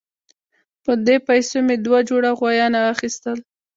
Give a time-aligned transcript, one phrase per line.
[0.83, 3.37] په دې پیسو مې دوه جوړه غویان واخیستل.